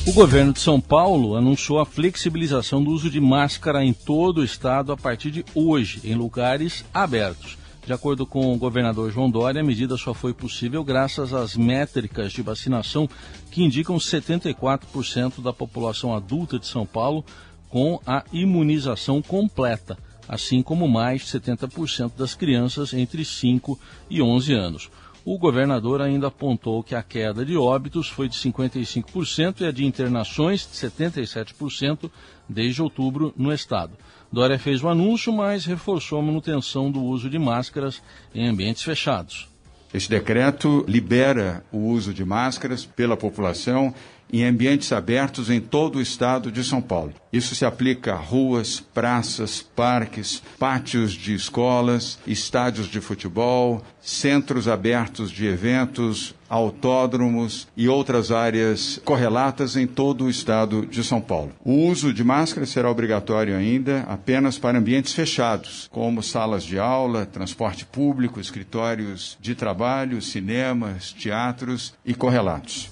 O 0.07 0.13
governo 0.13 0.53
de 0.53 0.61
São 0.61 0.81
Paulo 0.81 1.37
anunciou 1.37 1.79
a 1.79 1.85
flexibilização 1.85 2.83
do 2.83 2.91
uso 2.91 3.11
de 3.11 3.21
máscara 3.21 3.85
em 3.85 3.93
todo 3.93 4.39
o 4.39 4.45
estado 4.45 4.93
a 4.93 4.97
partir 4.97 5.31
de 5.31 5.45
hoje, 5.55 6.01
em 6.05 6.15
lugares 6.15 6.85
abertos. 6.95 7.60
De 7.91 7.95
acordo 7.95 8.25
com 8.25 8.55
o 8.55 8.57
governador 8.57 9.11
João 9.11 9.29
Dória, 9.29 9.63
a 9.63 9.65
medida 9.65 9.97
só 9.97 10.15
foi 10.15 10.33
possível 10.33 10.85
graças 10.85 11.35
às 11.35 11.57
métricas 11.57 12.33
de 12.33 12.41
vacinação 12.41 13.09
que 13.51 13.65
indicam 13.65 13.97
74% 13.97 15.43
da 15.43 15.53
população 15.53 16.15
adulta 16.15 16.57
de 16.57 16.69
São 16.69 16.87
Paulo 16.87 17.25
com 17.69 18.01
a 18.07 18.23
imunização 18.33 19.21
completa. 19.21 19.99
assim 20.29 20.63
como 20.63 20.87
mais 20.87 21.23
de 21.23 21.41
70% 21.41 22.13
das 22.17 22.37
crianças 22.37 22.95
entre 22.95 23.25
5 23.25 23.77
e 24.09 24.23
11 24.23 24.55
anos. 24.55 24.91
O 25.25 25.37
governador 25.37 26.01
ainda 26.01 26.29
apontou 26.29 26.85
que 26.85 26.95
a 26.95 27.03
queda 27.03 27.45
de 27.45 27.57
óbitos 27.57 28.09
foi 28.09 28.29
de 28.29 28.37
55% 28.37 29.63
e 29.63 29.65
a 29.65 29.73
de 29.73 29.85
internações 29.85 30.61
de 30.61 30.77
77% 30.79 32.09
desde 32.49 32.81
outubro 32.81 33.35
no 33.37 33.53
estado. 33.53 33.95
Dória 34.33 34.59
fez 34.59 34.83
o 34.83 34.89
anúncio, 34.89 35.33
mas 35.33 35.65
reforçou 35.65 36.21
a 36.21 36.23
manutenção 36.23 36.91
do 36.91 37.03
uso 37.03 37.29
de 37.29 37.39
máscaras 37.39 38.01
em 38.35 38.47
ambientes 38.47 38.83
fechados. 38.83 39.49
Este 39.93 40.09
decreto 40.09 40.85
libera 40.87 41.65
o 41.73 41.79
uso 41.79 42.15
de 42.15 42.25
máscaras 42.25 42.85
pela 42.85 43.17
população 43.17 43.93
em 44.33 44.45
ambientes 44.45 44.93
abertos 44.93 45.51
em 45.51 45.61
todo 45.61 45.97
o 45.97 46.03
estado 46.03 46.51
de 46.51 46.63
São 46.65 46.81
Paulo. 46.81 47.13
Isso 47.33 47.55
se 47.55 47.65
aplica 47.65 48.15
a 48.15 48.17
ruas, 48.17 48.81
praças, 48.81 49.63
parques, 49.63 50.43
pátios 50.59 51.13
de 51.13 51.35
escolas, 51.35 52.19
estádios 52.27 52.89
de 52.89 53.01
futebol, 53.01 53.83
centros 54.01 54.67
abertos 54.67 55.31
de 55.31 55.47
eventos, 55.47 56.35
autódromos 56.49 57.69
e 57.77 57.89
outras 57.89 58.33
áreas 58.33 59.01
correlatas 59.05 59.77
em 59.77 59.87
todo 59.87 60.25
o 60.25 60.31
estado 60.31 60.85
de 60.85 61.05
São 61.05 61.21
Paulo. 61.21 61.53
O 61.65 61.87
uso 61.87 62.13
de 62.13 62.25
máscara 62.25 62.67
será 62.67 62.91
obrigatório 62.91 63.57
ainda 63.57 64.01
apenas 64.09 64.59
para 64.59 64.79
ambientes 64.79 65.13
fechados, 65.13 65.89
como 65.93 66.23
salas 66.23 66.65
de 66.65 66.79
aula, 66.79 67.25
transporte 67.25 67.87
público, 67.87 68.41
escritórios 68.41 69.39
de 69.41 69.55
trabalho, 69.55 70.21
cinemas, 70.21 71.13
teatros 71.13 71.95
e 72.05 72.13
correlatos. 72.13 72.91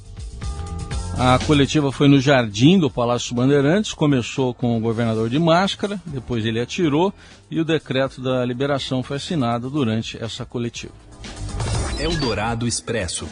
A 1.20 1.36
coletiva 1.44 1.90
foi 1.90 2.06
no 2.06 2.20
jardim 2.20 2.78
do 2.78 2.88
Palácio 2.88 3.34
Bandeirantes, 3.34 3.92
começou 3.92 4.54
com 4.54 4.78
o 4.78 4.80
governador 4.80 5.28
de 5.28 5.36
máscara, 5.36 6.00
depois 6.06 6.46
ele 6.46 6.60
atirou 6.60 7.12
e 7.50 7.60
o 7.60 7.64
decreto 7.64 8.20
da 8.20 8.44
liberação 8.44 9.02
foi 9.02 9.16
assinado 9.16 9.68
durante 9.68 10.16
essa 10.22 10.44
coletiva. 10.46 10.92
Eldorado 11.98 12.68
Expresso. 12.68 13.28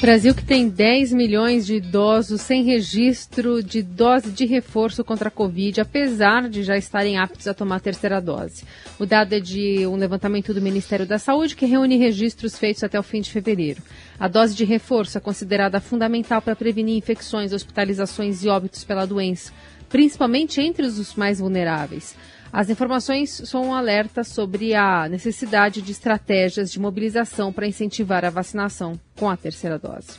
Brasil 0.00 0.32
que 0.32 0.44
tem 0.44 0.68
10 0.68 1.12
milhões 1.12 1.66
de 1.66 1.74
idosos 1.74 2.40
sem 2.40 2.62
registro 2.62 3.64
de 3.64 3.82
dose 3.82 4.30
de 4.30 4.46
reforço 4.46 5.02
contra 5.02 5.26
a 5.26 5.30
Covid, 5.30 5.80
apesar 5.80 6.48
de 6.48 6.62
já 6.62 6.76
estarem 6.76 7.18
aptos 7.18 7.48
a 7.48 7.52
tomar 7.52 7.76
a 7.76 7.80
terceira 7.80 8.20
dose. 8.20 8.62
O 8.96 9.04
dado 9.04 9.32
é 9.32 9.40
de 9.40 9.84
um 9.88 9.96
levantamento 9.96 10.54
do 10.54 10.62
Ministério 10.62 11.04
da 11.04 11.18
Saúde 11.18 11.56
que 11.56 11.66
reúne 11.66 11.96
registros 11.96 12.56
feitos 12.56 12.84
até 12.84 12.98
o 12.98 13.02
fim 13.02 13.20
de 13.20 13.30
fevereiro. 13.30 13.82
A 14.20 14.28
dose 14.28 14.54
de 14.54 14.64
reforço 14.64 15.18
é 15.18 15.20
considerada 15.20 15.80
fundamental 15.80 16.40
para 16.40 16.54
prevenir 16.54 16.96
infecções, 16.96 17.52
hospitalizações 17.52 18.44
e 18.44 18.48
óbitos 18.48 18.84
pela 18.84 19.04
doença, 19.04 19.52
principalmente 19.88 20.60
entre 20.60 20.86
os 20.86 21.16
mais 21.16 21.40
vulneráveis. 21.40 22.14
As 22.52 22.70
informações 22.70 23.42
são 23.44 23.66
um 23.66 23.74
alerta 23.74 24.24
sobre 24.24 24.74
a 24.74 25.08
necessidade 25.08 25.82
de 25.82 25.92
estratégias 25.92 26.72
de 26.72 26.80
mobilização 26.80 27.52
para 27.52 27.66
incentivar 27.66 28.24
a 28.24 28.30
vacinação 28.30 28.98
com 29.16 29.28
a 29.28 29.36
terceira 29.36 29.78
dose. 29.78 30.18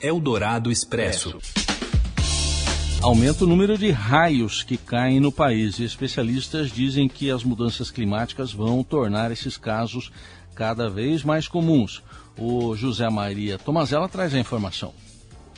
Eldorado 0.00 0.72
Expresso. 0.72 1.38
Aumenta 3.00 3.44
o 3.44 3.46
número 3.46 3.78
de 3.78 3.92
raios 3.92 4.64
que 4.64 4.76
caem 4.76 5.20
no 5.20 5.30
país 5.30 5.78
e 5.78 5.84
especialistas 5.84 6.70
dizem 6.70 7.08
que 7.08 7.30
as 7.30 7.44
mudanças 7.44 7.92
climáticas 7.92 8.52
vão 8.52 8.82
tornar 8.82 9.30
esses 9.30 9.56
casos 9.56 10.10
cada 10.52 10.90
vez 10.90 11.22
mais 11.22 11.46
comuns. 11.46 12.02
O 12.36 12.74
José 12.74 13.08
Maria 13.08 13.56
Tomazella 13.56 14.08
traz 14.08 14.34
a 14.34 14.38
informação. 14.38 14.92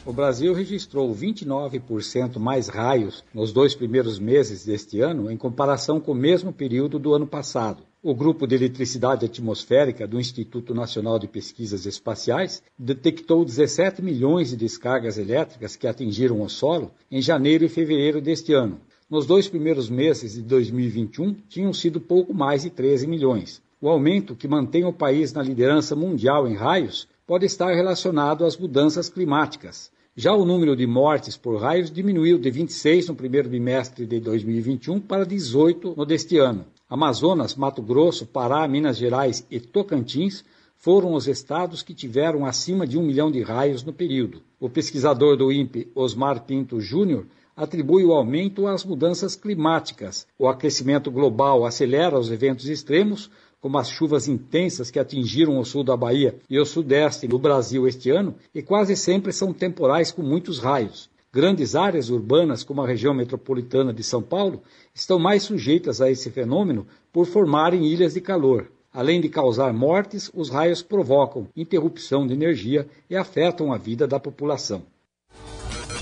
O 0.06 0.14
Brasil 0.14 0.54
registrou 0.54 1.14
29% 1.14 2.38
mais 2.38 2.68
raios 2.68 3.22
nos 3.34 3.52
dois 3.52 3.74
primeiros 3.74 4.18
meses 4.18 4.64
deste 4.64 4.98
ano 5.00 5.30
em 5.30 5.36
comparação 5.36 6.00
com 6.00 6.12
o 6.12 6.14
mesmo 6.14 6.54
período 6.54 6.98
do 6.98 7.12
ano 7.12 7.26
passado. 7.26 7.82
O 8.02 8.14
Grupo 8.14 8.46
de 8.46 8.54
Eletricidade 8.54 9.26
Atmosférica 9.26 10.08
do 10.08 10.18
Instituto 10.18 10.74
Nacional 10.74 11.18
de 11.18 11.28
Pesquisas 11.28 11.84
Espaciais 11.84 12.62
detectou 12.78 13.44
17 13.44 14.00
milhões 14.00 14.48
de 14.48 14.56
descargas 14.56 15.18
elétricas 15.18 15.76
que 15.76 15.86
atingiram 15.86 16.40
o 16.40 16.48
solo 16.48 16.92
em 17.10 17.20
janeiro 17.20 17.62
e 17.62 17.68
fevereiro 17.68 18.22
deste 18.22 18.54
ano. 18.54 18.80
Nos 19.08 19.26
dois 19.26 19.48
primeiros 19.48 19.90
meses 19.90 20.32
de 20.32 20.42
2021, 20.42 21.34
tinham 21.46 21.74
sido 21.74 22.00
pouco 22.00 22.32
mais 22.32 22.62
de 22.62 22.70
13 22.70 23.06
milhões. 23.06 23.60
O 23.82 23.88
aumento, 23.88 24.34
que 24.34 24.48
mantém 24.48 24.84
o 24.84 24.92
país 24.92 25.34
na 25.34 25.42
liderança 25.42 25.94
mundial 25.94 26.48
em 26.48 26.54
raios, 26.54 27.06
pode 27.30 27.46
estar 27.46 27.72
relacionado 27.72 28.44
às 28.44 28.56
mudanças 28.56 29.08
climáticas. 29.08 29.88
Já 30.16 30.34
o 30.34 30.44
número 30.44 30.74
de 30.74 30.84
mortes 30.84 31.36
por 31.36 31.60
raios 31.60 31.88
diminuiu 31.88 32.40
de 32.40 32.50
26 32.50 33.06
no 33.06 33.14
primeiro 33.14 33.48
bimestre 33.48 34.04
de 34.04 34.18
2021 34.18 34.98
para 34.98 35.24
18 35.24 35.94
no 35.96 36.04
deste 36.04 36.38
ano. 36.38 36.64
Amazonas, 36.88 37.54
Mato 37.54 37.82
Grosso, 37.82 38.26
Pará, 38.26 38.66
Minas 38.66 38.96
Gerais 38.96 39.46
e 39.48 39.60
Tocantins 39.60 40.44
foram 40.76 41.14
os 41.14 41.28
estados 41.28 41.84
que 41.84 41.94
tiveram 41.94 42.44
acima 42.44 42.84
de 42.84 42.98
um 42.98 43.02
milhão 43.02 43.30
de 43.30 43.40
raios 43.42 43.84
no 43.84 43.92
período. 43.92 44.42
O 44.58 44.68
pesquisador 44.68 45.36
do 45.36 45.52
INPE, 45.52 45.88
Osmar 45.94 46.42
Pinto 46.42 46.80
Júnior, 46.80 47.26
atribui 47.56 48.04
o 48.04 48.12
aumento 48.12 48.66
às 48.66 48.84
mudanças 48.84 49.36
climáticas. 49.36 50.26
O 50.36 50.48
aquecimento 50.48 51.12
global 51.12 51.64
acelera 51.64 52.18
os 52.18 52.28
eventos 52.32 52.68
extremos, 52.68 53.30
como 53.60 53.78
as 53.78 53.90
chuvas 53.90 54.26
intensas 54.26 54.90
que 54.90 54.98
atingiram 54.98 55.58
o 55.58 55.64
sul 55.64 55.84
da 55.84 55.96
Bahia 55.96 56.34
e 56.48 56.58
o 56.58 56.64
sudeste 56.64 57.26
do 57.26 57.38
Brasil 57.38 57.86
este 57.86 58.10
ano, 58.10 58.34
e 58.54 58.62
quase 58.62 58.96
sempre 58.96 59.32
são 59.32 59.52
temporais 59.52 60.10
com 60.10 60.22
muitos 60.22 60.58
raios. 60.58 61.10
Grandes 61.32 61.76
áreas 61.76 62.10
urbanas, 62.10 62.64
como 62.64 62.82
a 62.82 62.86
região 62.86 63.14
metropolitana 63.14 63.92
de 63.92 64.02
São 64.02 64.20
Paulo, 64.20 64.62
estão 64.92 65.18
mais 65.18 65.44
sujeitas 65.44 66.00
a 66.00 66.10
esse 66.10 66.30
fenômeno 66.30 66.86
por 67.12 67.26
formarem 67.26 67.86
ilhas 67.86 68.14
de 68.14 68.20
calor. 68.20 68.70
Além 68.92 69.20
de 69.20 69.28
causar 69.28 69.72
mortes, 69.72 70.28
os 70.34 70.50
raios 70.50 70.82
provocam 70.82 71.46
interrupção 71.54 72.26
de 72.26 72.32
energia 72.32 72.88
e 73.08 73.14
afetam 73.14 73.72
a 73.72 73.78
vida 73.78 74.08
da 74.08 74.18
população. 74.18 74.82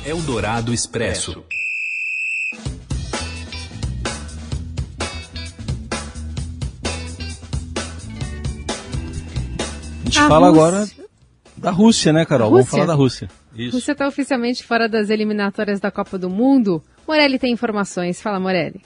Eldorado 0.07 0.73
Expresso. 0.73 1.45
Gente 10.09 10.19
a 10.19 10.29
fala 10.29 10.49
Rússia... 10.49 10.67
agora 10.67 10.89
da 11.57 11.71
Rússia, 11.71 12.13
né, 12.13 12.25
Carol? 12.25 12.51
Rússia. 12.51 12.65
Vamos 12.65 12.71
falar 12.71 12.87
da 12.87 12.95
Rússia. 12.95 13.29
Isso. 13.55 13.77
Rússia 13.77 13.93
está 13.93 14.07
oficialmente 14.07 14.65
fora 14.65 14.89
das 14.89 15.11
eliminatórias 15.11 15.81
da 15.81 15.91
Copa 15.91 16.17
do 16.17 16.31
Mundo. 16.31 16.83
Morelli 17.07 17.39
tem 17.39 17.53
informações. 17.53 18.21
Fala, 18.21 18.39
Morelli. 18.39 18.81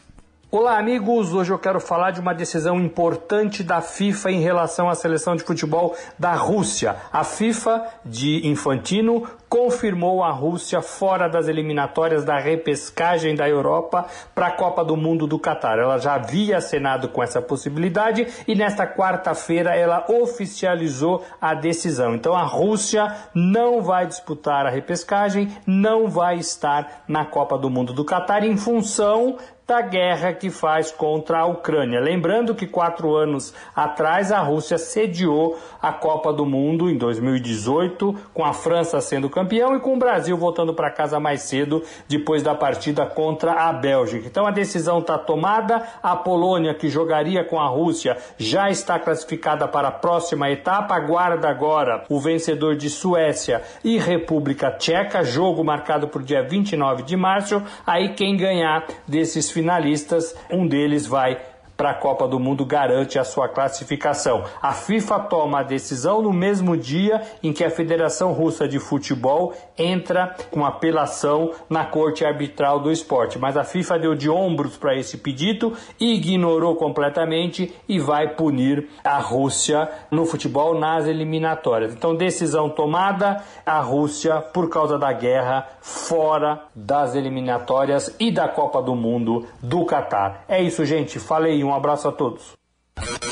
Olá, 0.50 0.78
amigos. 0.78 1.32
Hoje 1.32 1.50
eu 1.50 1.58
quero 1.58 1.80
falar 1.80 2.10
de 2.10 2.20
uma 2.20 2.34
decisão 2.34 2.78
importante 2.78 3.62
da 3.62 3.80
FIFA 3.80 4.30
em 4.30 4.40
relação 4.40 4.88
à 4.88 4.94
seleção 4.94 5.34
de 5.34 5.42
futebol 5.42 5.96
da 6.18 6.34
Rússia. 6.34 6.96
A 7.10 7.24
FIFA 7.24 7.86
de 8.04 8.46
Infantino 8.46 9.26
confirmou 9.52 10.24
a 10.24 10.30
Rússia 10.30 10.80
fora 10.80 11.28
das 11.28 11.46
eliminatórias 11.46 12.24
da 12.24 12.38
repescagem 12.38 13.34
da 13.34 13.46
Europa 13.46 14.06
para 14.34 14.46
a 14.46 14.50
Copa 14.50 14.82
do 14.82 14.96
Mundo 14.96 15.26
do 15.26 15.38
Catar. 15.38 15.78
Ela 15.78 15.98
já 15.98 16.14
havia 16.14 16.56
acenado 16.56 17.10
com 17.10 17.22
essa 17.22 17.42
possibilidade 17.42 18.26
e 18.48 18.54
nesta 18.54 18.86
quarta-feira 18.86 19.76
ela 19.76 20.06
oficializou 20.08 21.22
a 21.38 21.52
decisão. 21.52 22.14
Então 22.14 22.32
a 22.32 22.44
Rússia 22.44 23.14
não 23.34 23.82
vai 23.82 24.06
disputar 24.06 24.64
a 24.64 24.70
repescagem, 24.70 25.54
não 25.66 26.08
vai 26.08 26.38
estar 26.38 27.04
na 27.06 27.26
Copa 27.26 27.58
do 27.58 27.68
Mundo 27.68 27.92
do 27.92 28.06
Catar 28.06 28.44
em 28.44 28.56
função 28.56 29.36
da 29.66 29.80
guerra 29.80 30.32
que 30.32 30.50
faz 30.50 30.90
contra 30.90 31.38
a 31.38 31.46
Ucrânia. 31.46 32.00
Lembrando 32.00 32.54
que 32.54 32.66
quatro 32.66 33.14
anos 33.14 33.54
atrás 33.74 34.32
a 34.32 34.40
Rússia 34.40 34.76
sediou 34.76 35.58
a 35.80 35.92
Copa 35.92 36.32
do 36.32 36.44
Mundo 36.44 36.90
em 36.90 36.98
2018, 36.98 38.14
com 38.34 38.44
a 38.44 38.52
França 38.52 39.00
sendo 39.00 39.30
campeão 39.42 39.76
e 39.76 39.80
com 39.80 39.94
o 39.94 39.98
Brasil 39.98 40.36
voltando 40.36 40.72
para 40.72 40.90
casa 40.90 41.18
mais 41.18 41.42
cedo 41.42 41.82
depois 42.08 42.42
da 42.42 42.54
partida 42.54 43.04
contra 43.04 43.52
a 43.52 43.72
Bélgica. 43.72 44.26
Então 44.28 44.46
a 44.46 44.52
decisão 44.52 45.00
está 45.00 45.18
tomada. 45.18 45.82
A 46.00 46.14
Polônia, 46.14 46.74
que 46.74 46.88
jogaria 46.88 47.42
com 47.44 47.58
a 47.58 47.66
Rússia, 47.66 48.16
já 48.38 48.70
está 48.70 48.98
classificada 48.98 49.66
para 49.66 49.88
a 49.88 49.92
próxima 49.92 50.48
etapa. 50.50 50.94
Aguarda 50.94 51.48
agora 51.48 52.04
o 52.08 52.20
vencedor 52.20 52.76
de 52.76 52.88
Suécia 52.88 53.62
e 53.82 53.98
República 53.98 54.70
Tcheca, 54.70 55.24
jogo 55.24 55.64
marcado 55.64 56.06
para 56.06 56.22
o 56.22 56.24
dia 56.24 56.42
29 56.42 57.02
de 57.02 57.16
março. 57.16 57.60
Aí 57.84 58.14
quem 58.14 58.36
ganhar 58.36 58.86
desses 59.06 59.50
finalistas, 59.50 60.36
um 60.50 60.66
deles 60.66 61.06
vai 61.06 61.51
para 61.82 61.90
a 61.90 61.94
Copa 61.94 62.28
do 62.28 62.38
Mundo 62.38 62.64
garante 62.64 63.18
a 63.18 63.24
sua 63.24 63.48
classificação. 63.48 64.44
A 64.62 64.72
FIFA 64.72 65.18
toma 65.18 65.58
a 65.58 65.62
decisão 65.64 66.22
no 66.22 66.32
mesmo 66.32 66.76
dia 66.76 67.20
em 67.42 67.52
que 67.52 67.64
a 67.64 67.70
Federação 67.70 68.32
Russa 68.32 68.68
de 68.68 68.78
Futebol 68.78 69.52
entra 69.76 70.36
com 70.52 70.64
apelação 70.64 71.50
na 71.68 71.84
Corte 71.84 72.24
Arbitral 72.24 72.78
do 72.78 72.92
Esporte. 72.92 73.36
Mas 73.36 73.56
a 73.56 73.64
FIFA 73.64 73.98
deu 73.98 74.14
de 74.14 74.30
ombros 74.30 74.76
para 74.76 74.94
esse 74.94 75.18
pedido, 75.18 75.72
ignorou 75.98 76.76
completamente 76.76 77.74
e 77.88 77.98
vai 77.98 78.28
punir 78.28 78.88
a 79.02 79.18
Rússia 79.18 79.88
no 80.08 80.24
futebol 80.24 80.78
nas 80.78 81.08
eliminatórias. 81.08 81.92
Então, 81.92 82.14
decisão 82.14 82.70
tomada, 82.70 83.42
a 83.66 83.80
Rússia, 83.80 84.36
por 84.36 84.70
causa 84.70 84.96
da 84.96 85.12
guerra, 85.12 85.66
fora 85.80 86.62
das 86.76 87.16
eliminatórias 87.16 88.14
e 88.20 88.30
da 88.30 88.46
Copa 88.46 88.80
do 88.80 88.94
Mundo 88.94 89.48
do 89.60 89.84
Catar. 89.84 90.44
É 90.46 90.62
isso, 90.62 90.84
gente. 90.84 91.18
Falei 91.18 91.64
um 91.64 91.71
Um 91.72 91.74
abraço 91.74 92.06
a 92.06 92.12
todos. 92.12 92.52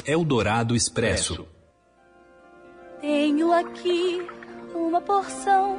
Eldorado 0.06 0.74
Expresso. 0.74 1.46
Tenho 2.98 3.52
aqui 3.52 4.26
uma 4.74 4.98
porção 5.02 5.78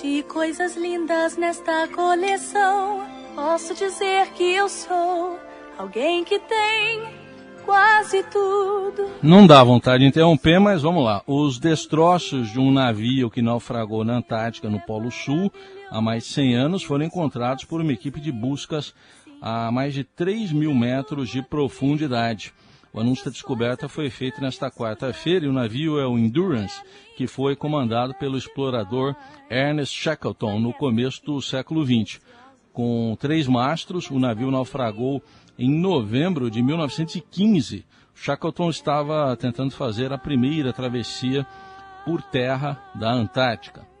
de 0.00 0.22
coisas 0.22 0.76
lindas 0.76 1.36
nesta 1.36 1.88
coleção. 1.88 3.02
Posso 3.34 3.74
dizer 3.74 4.28
que 4.34 4.44
eu 4.44 4.68
sou 4.68 5.40
alguém 5.76 6.22
que 6.22 6.38
tem 6.38 7.02
quase 7.64 8.22
tudo. 8.22 9.10
Não 9.20 9.44
dá 9.44 9.64
vontade 9.64 10.04
de 10.04 10.08
interromper, 10.08 10.60
mas 10.60 10.82
vamos 10.82 11.04
lá. 11.04 11.24
Os 11.26 11.58
destroços 11.58 12.52
de 12.52 12.60
um 12.60 12.70
navio 12.70 13.28
que 13.28 13.42
naufragou 13.42 14.04
na 14.04 14.18
Antártica, 14.18 14.70
no 14.70 14.78
Polo 14.80 15.10
Sul, 15.10 15.52
há 15.90 16.00
mais 16.00 16.22
de 16.22 16.32
100 16.32 16.54
anos, 16.54 16.84
foram 16.84 17.04
encontrados 17.04 17.64
por 17.64 17.80
uma 17.80 17.92
equipe 17.92 18.20
de 18.20 18.30
buscas 18.30 18.94
a 19.40 19.70
mais 19.70 19.94
de 19.94 20.04
3 20.04 20.52
mil 20.52 20.74
metros 20.74 21.28
de 21.28 21.42
profundidade. 21.42 22.52
O 22.92 23.00
anúncio 23.00 23.26
da 23.26 23.30
descoberta 23.30 23.88
foi 23.88 24.10
feito 24.10 24.40
nesta 24.40 24.70
quarta-feira 24.70 25.44
e 25.44 25.48
o 25.48 25.52
navio 25.52 25.98
é 25.98 26.06
o 26.06 26.18
Endurance, 26.18 26.82
que 27.16 27.26
foi 27.26 27.54
comandado 27.54 28.14
pelo 28.14 28.38
explorador 28.38 29.14
Ernest 29.50 29.94
Shackleton 29.94 30.58
no 30.58 30.72
começo 30.72 31.24
do 31.24 31.40
século 31.42 31.84
XX. 31.84 32.20
Com 32.72 33.16
três 33.20 33.46
mastros, 33.46 34.10
o 34.10 34.18
navio 34.18 34.50
naufragou 34.50 35.22
em 35.58 35.70
novembro 35.70 36.50
de 36.50 36.62
1915. 36.62 37.84
Shackleton 38.14 38.70
estava 38.70 39.36
tentando 39.36 39.72
fazer 39.72 40.12
a 40.12 40.18
primeira 40.18 40.72
travessia 40.72 41.46
por 42.04 42.22
terra 42.22 42.82
da 42.94 43.12
Antártica. 43.12 43.97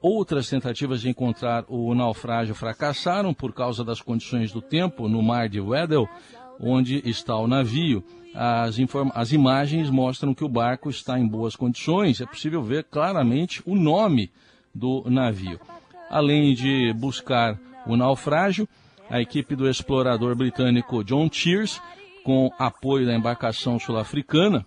Outras 0.00 0.48
tentativas 0.48 1.00
de 1.00 1.08
encontrar 1.08 1.64
o 1.68 1.92
naufrágio 1.94 2.54
fracassaram 2.54 3.34
por 3.34 3.52
causa 3.52 3.84
das 3.84 4.00
condições 4.00 4.52
do 4.52 4.62
tempo 4.62 5.08
no 5.08 5.20
mar 5.22 5.48
de 5.48 5.60
Weddell, 5.60 6.08
onde 6.60 7.02
está 7.08 7.36
o 7.36 7.48
navio. 7.48 8.04
As, 8.32 8.76
as, 9.14 9.32
imagens 9.32 9.90
mostram 9.90 10.34
que 10.34 10.44
o 10.44 10.48
barco 10.48 10.88
está 10.88 11.18
em 11.18 11.26
boas 11.26 11.56
condições. 11.56 12.20
É 12.20 12.26
possível 12.26 12.62
ver 12.62 12.84
claramente 12.84 13.60
o 13.66 13.74
nome 13.74 14.30
do 14.72 15.04
navio. 15.10 15.58
Além 16.08 16.54
de 16.54 16.92
buscar 16.92 17.58
o 17.84 17.96
naufrágio, 17.96 18.68
a 19.10 19.20
equipe 19.20 19.56
do 19.56 19.68
explorador 19.68 20.36
britânico 20.36 21.02
John 21.02 21.28
Cheers, 21.32 21.82
com 22.22 22.50
apoio 22.58 23.06
da 23.06 23.16
embarcação 23.16 23.78
sul-africana, 23.80 24.64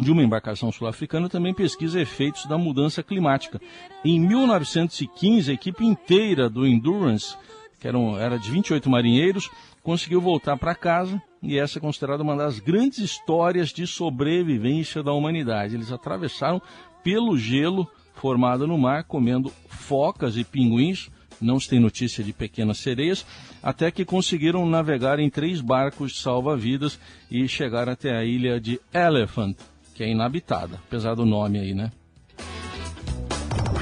de 0.00 0.10
uma 0.10 0.22
embarcação 0.22 0.72
sul-africana, 0.72 1.28
também 1.28 1.52
pesquisa 1.52 2.00
efeitos 2.00 2.46
da 2.46 2.56
mudança 2.56 3.02
climática. 3.02 3.60
Em 4.04 4.18
1915, 4.18 5.50
a 5.50 5.54
equipe 5.54 5.84
inteira 5.84 6.48
do 6.48 6.66
Endurance, 6.66 7.36
que 7.78 7.86
era, 7.86 7.98
um, 7.98 8.16
era 8.16 8.38
de 8.38 8.50
28 8.50 8.88
marinheiros, 8.88 9.50
conseguiu 9.82 10.20
voltar 10.20 10.56
para 10.56 10.74
casa 10.74 11.20
e 11.42 11.58
essa 11.58 11.78
é 11.78 11.80
considerada 11.80 12.22
uma 12.22 12.36
das 12.36 12.60
grandes 12.60 12.98
histórias 12.98 13.70
de 13.70 13.86
sobrevivência 13.86 15.02
da 15.02 15.12
humanidade. 15.12 15.74
Eles 15.74 15.90
atravessaram 15.90 16.62
pelo 17.02 17.36
gelo 17.36 17.88
formado 18.14 18.66
no 18.66 18.78
mar, 18.78 19.04
comendo 19.04 19.52
focas 19.68 20.36
e 20.36 20.44
pinguins, 20.44 21.10
não 21.40 21.58
se 21.58 21.68
tem 21.68 21.80
notícia 21.80 22.22
de 22.22 22.32
pequenas 22.32 22.78
sereias, 22.78 23.26
até 23.60 23.90
que 23.90 24.04
conseguiram 24.04 24.64
navegar 24.64 25.18
em 25.18 25.28
três 25.28 25.60
barcos 25.60 26.22
salva-vidas 26.22 27.00
e 27.28 27.48
chegar 27.48 27.88
até 27.88 28.16
a 28.16 28.24
ilha 28.24 28.60
de 28.60 28.80
Elephant, 28.94 29.56
que 29.94 30.02
é 30.02 30.08
inabitada, 30.08 30.80
apesar 30.86 31.14
do 31.14 31.24
nome 31.24 31.58
aí, 31.58 31.74
né? 31.74 31.90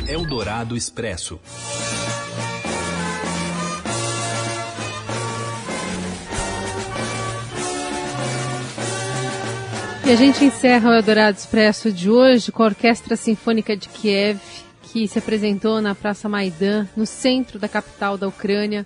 Eldorado 0.09 0.77
Expresso. 0.77 1.39
E 10.05 10.13
a 10.13 10.17
gente 10.17 10.45
encerra 10.45 10.91
o 10.91 10.95
Eldorado 10.95 11.39
Expresso 11.39 11.93
de 11.93 12.11
hoje 12.11 12.51
com 12.51 12.65
a 12.65 12.67
Orquestra 12.67 13.15
Sinfônica 13.15 13.77
de 13.77 13.89
Kiev, 13.89 14.41
que 14.83 15.07
se 15.07 15.21
apresentou 15.21 15.81
na 15.81 15.95
Praça 15.95 16.29
Maidan, 16.29 16.89
no 16.97 17.07
centro 17.07 17.61
da 17.61 17.69
capital 17.69 18.19
da 18.19 18.27
Ucrânia, 18.27 18.85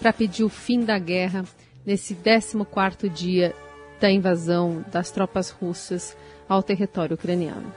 para 0.00 0.12
pedir 0.12 0.42
o 0.42 0.48
fim 0.48 0.80
da 0.80 0.98
guerra 0.98 1.44
nesse 1.86 2.16
14º 2.16 3.08
dia 3.08 3.54
da 4.00 4.10
invasão 4.10 4.84
das 4.90 5.10
tropas 5.10 5.50
russas 5.50 6.16
ao 6.48 6.62
território 6.62 7.14
ucraniano. 7.14 7.72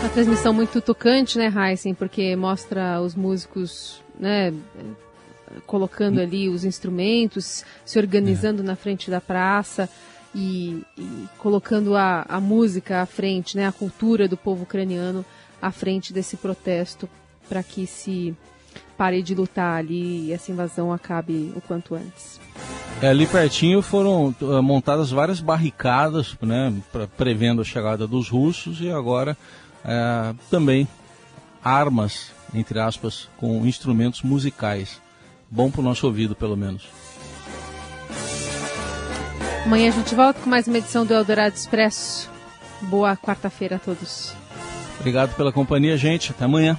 Uma 0.00 0.08
transmissão 0.10 0.52
muito 0.52 0.80
tocante, 0.80 1.38
né, 1.38 1.50
Heisen? 1.50 1.94
Porque 1.94 2.36
mostra 2.36 3.00
os 3.00 3.14
músicos, 3.14 4.02
né, 4.18 4.52
colocando 5.66 6.20
ali 6.20 6.48
os 6.48 6.64
instrumentos, 6.64 7.64
se 7.84 7.98
organizando 7.98 8.62
é. 8.62 8.64
na 8.64 8.76
frente 8.76 9.10
da 9.10 9.20
praça 9.20 9.88
e, 10.34 10.82
e 10.98 11.28
colocando 11.38 11.96
a, 11.96 12.24
a 12.28 12.40
música 12.40 13.00
à 13.00 13.06
frente, 13.06 13.56
né, 13.56 13.66
a 13.66 13.72
cultura 13.72 14.28
do 14.28 14.36
povo 14.36 14.64
ucraniano 14.64 15.24
à 15.60 15.70
frente 15.70 16.12
desse 16.12 16.36
protesto 16.36 17.08
para 17.48 17.62
que 17.62 17.86
se 17.86 18.36
pare 18.96 19.22
de 19.22 19.34
lutar 19.34 19.78
ali 19.78 20.26
e 20.26 20.32
essa 20.32 20.50
invasão 20.50 20.92
acabe 20.92 21.52
o 21.56 21.60
quanto 21.60 21.94
antes. 21.94 22.40
É, 23.02 23.08
ali 23.08 23.26
pertinho 23.26 23.82
foram 23.82 24.34
uh, 24.40 24.62
montadas 24.62 25.10
várias 25.10 25.40
barricadas, 25.40 26.36
né, 26.40 26.72
pra, 26.92 27.06
prevendo 27.06 27.60
a 27.60 27.64
chegada 27.64 28.06
dos 28.06 28.28
russos 28.28 28.80
e 28.80 28.90
agora 28.90 29.36
uh, 29.84 30.36
também 30.50 30.86
armas, 31.62 32.30
entre 32.54 32.78
aspas, 32.78 33.28
com 33.36 33.66
instrumentos 33.66 34.22
musicais. 34.22 35.00
Bom 35.50 35.70
para 35.70 35.80
o 35.80 35.84
nosso 35.84 36.06
ouvido, 36.06 36.34
pelo 36.34 36.56
menos. 36.56 36.88
Amanhã 39.64 39.88
a 39.88 39.92
gente 39.92 40.14
volta 40.14 40.40
com 40.40 40.50
mais 40.50 40.68
uma 40.68 40.78
edição 40.78 41.06
do 41.06 41.14
Eldorado 41.14 41.54
Expresso. 41.54 42.30
Boa 42.82 43.16
quarta-feira 43.16 43.76
a 43.76 43.78
todos. 43.78 44.34
Obrigado 44.98 45.34
pela 45.36 45.52
companhia, 45.52 45.96
gente. 45.96 46.30
Até 46.32 46.44
amanhã. 46.44 46.78